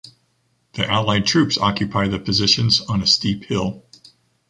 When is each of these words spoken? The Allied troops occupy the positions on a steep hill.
The 0.73 0.89
Allied 0.89 1.27
troops 1.27 1.59
occupy 1.59 2.07
the 2.07 2.17
positions 2.17 2.81
on 2.81 3.03
a 3.03 3.05
steep 3.05 3.43
hill. 3.43 3.85